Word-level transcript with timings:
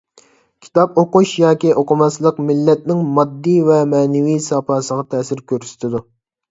كىتاب 0.67 0.95
ئوقۇش 1.01 1.33
ياكى 1.41 1.75
ئوقۇماسلىق 1.81 2.41
مىللەتنىڭ 2.47 3.05
ماددىي 3.19 3.63
ۋە 3.71 3.79
مەنىۋى 3.95 4.43
ساپاسىغا 4.51 5.11
تەسىر 5.15 5.51
كۆرسىتىدۇ. 5.55 6.09